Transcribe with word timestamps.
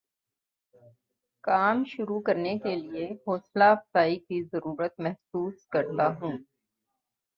کام 1.43 1.83
شروع 1.87 2.19
کرنے 2.21 2.57
کے 2.57 2.75
لیے 2.75 3.09
حوصلہ 3.27 3.63
افزائی 3.63 4.15
کی 4.19 4.43
ضرورت 4.43 4.99
محسوس 4.99 5.65
کرتا 5.67 6.07
ہوں 6.17 6.37